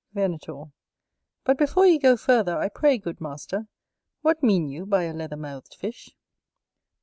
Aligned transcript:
Venator. 0.13 0.63
But 1.43 1.59
before 1.59 1.85
you 1.85 1.99
go 1.99 2.17
further, 2.17 2.57
I 2.57 2.69
pray, 2.69 2.97
good 2.97 3.21
master, 3.21 3.67
what 4.21 4.41
mean 4.41 4.67
you 4.67 4.87
by 4.87 5.03
a 5.03 5.13
leather 5.13 5.37
mouthed 5.37 5.75
fish? 5.75 6.15